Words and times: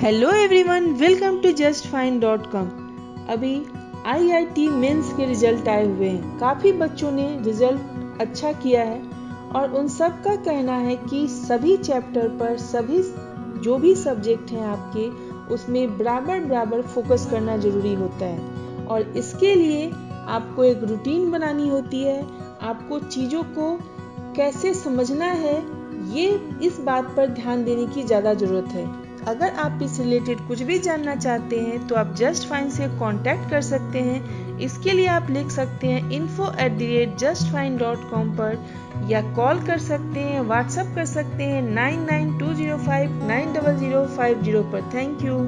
Hello 0.00 0.30
everyone 0.30 0.86
welcome 0.92 1.38
to 1.42 1.50
just 1.50 1.86
fine 1.90 2.18
dot 2.20 2.46
com 2.52 2.66
अभी 3.28 3.52
IIT 4.06 4.66
mains 4.68 5.12
के 5.16 5.26
result 5.26 5.68
आए 5.68 5.86
हुए 5.86 6.08
हैं। 6.08 6.38
काफ़ी 6.38 6.72
बच्चों 6.72 7.12
ने 7.12 7.24
रिज़ल्ट 7.42 8.20
अच्छा 8.20 8.50
किया 8.54 8.82
है 8.82 9.00
और 9.54 9.74
उन 9.74 9.88
सब 9.88 10.20
का 10.24 10.34
कहना 10.36 10.76
है 10.78 10.96
कि 10.96 11.26
सभी 11.28 11.76
चैप्टर 11.76 12.28
पर 12.40 12.56
सभी 12.58 13.00
जो 13.62 13.78
भी 13.78 13.94
सब्जेक्ट 13.94 14.50
हैं 14.50 14.66
आपके, 14.66 15.08
उसमें 15.54 15.96
बराबर 15.98 16.44
बराबर 16.44 16.82
फोकस 16.84 17.26
करना 17.30 17.56
ज़रूरी 17.56 17.94
होता 17.94 18.26
है। 18.26 18.84
और 18.86 19.12
इसके 19.16 19.54
लिए 19.54 19.90
आपको 20.28 20.64
एक 20.64 20.84
रूटीन 20.84 21.30
बनानी 21.30 21.68
होती 21.68 22.02
है। 22.02 22.20
आपको 22.62 22.98
चीज़ों 23.00 23.42
को 23.58 23.72
कैसे 24.36 24.74
समझना 24.74 25.32
है, 25.34 25.56
ये 26.12 26.28
इस 26.62 26.80
बात 26.80 27.12
पर 27.16 27.26
ध्यान 27.32 27.64
देने 27.64 27.86
की 27.86 28.02
ज़्यादा 28.02 28.34
ज़रूरत 28.34 28.68
है। 28.68 28.86
अगर 29.28 29.54
आप 29.58 29.78
इस 29.82 29.98
रिलेटेड 30.00 30.46
कुछ 30.48 30.62
भी 30.62 30.78
जानना 30.78 31.14
चाहते 31.16 31.60
हैं 31.60 31.86
तो 31.88 31.94
आप 31.94 32.14
जस्ट 32.16 32.48
फाइन 32.48 32.70
से 32.70 32.86
कांटेक्ट 32.98 33.50
कर 33.50 33.60
सकते 33.62 34.00
हैं। 34.00 34.58
इसके 34.58 34.92
लिए 34.92 35.06
आप 35.08 35.30
लिख 35.30 35.50
सकते 35.50 35.86
हैं 35.86 36.10
info 36.10 36.52
at 36.60 36.72
the 36.72 36.86
rate 36.86 37.16
just 37.18 37.52
fine 37.52 37.76
dot 37.78 38.10
com 38.10 38.30
पर, 38.36 38.58
या 39.10 39.22
कॉल 39.36 39.64
कर 39.66 39.78
सकते 39.78 40.20
हैं 40.20 40.40
व्हाट्सएप 40.42 40.94
कर 40.94 41.04
सकते 41.06 41.44
हैं 41.44 41.62
nine 41.64 42.06
nine 42.10 42.36
two 42.38 42.52
zero 42.54 42.76
five 42.78 43.24
nine 43.28 43.52
double 43.52 43.76
zero 43.76 44.06
five 44.16 44.42
zero 44.42 44.62
पर। 44.72 44.90
Thank 44.94 45.24
you 45.24 45.38